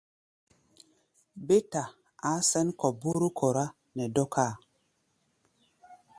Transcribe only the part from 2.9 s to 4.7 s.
bóró kɔrá nɛ dɔ́káa.